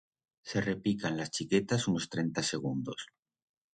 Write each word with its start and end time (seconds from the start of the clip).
Se 0.41 0.61
repican 0.61 1.15
las 1.15 1.29
chiquetas 1.29 1.87
unos 1.87 2.09
trenta 2.09 2.41
segundos. 2.41 3.05